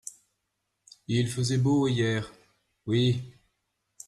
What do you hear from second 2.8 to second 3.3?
Oui.